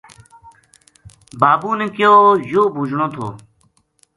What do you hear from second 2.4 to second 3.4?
یوہ بوجنو تھو